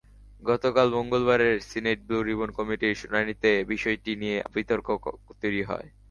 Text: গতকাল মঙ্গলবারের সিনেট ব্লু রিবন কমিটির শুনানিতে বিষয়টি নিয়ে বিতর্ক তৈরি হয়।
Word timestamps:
গতকাল 0.43 0.87
মঙ্গলবারের 0.97 1.55
সিনেট 1.69 1.99
ব্লু 2.07 2.19
রিবন 2.21 2.49
কমিটির 2.57 2.99
শুনানিতে 3.01 3.49
বিষয়টি 3.71 4.11
নিয়ে 4.21 4.37
বিতর্ক 4.55 4.87
তৈরি 5.41 5.61
হয়। 5.69 5.87